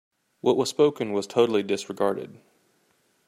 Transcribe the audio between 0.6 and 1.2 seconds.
spoken